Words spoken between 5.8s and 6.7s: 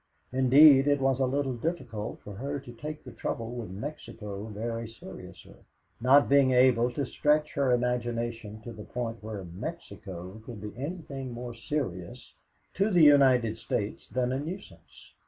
not being